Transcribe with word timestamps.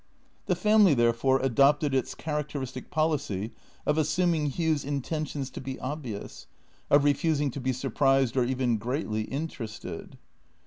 The 0.47 0.55
family, 0.55 0.95
therefore, 0.95 1.37
adopted 1.41 1.93
its 1.93 2.15
characteristic 2.15 2.89
policy 2.89 3.51
of 3.85 3.99
assuming 3.99 4.47
Hugh's 4.49 4.83
intentions 4.83 5.51
to 5.51 5.61
be 5.61 5.79
obvious, 5.79 6.47
of 6.89 7.03
refusing 7.03 7.51
to 7.51 7.61
be 7.61 7.71
sur 7.71 7.91
prised 7.91 8.35
or 8.35 8.43
even 8.43 8.77
greatly 8.77 9.25
interested. 9.25 10.17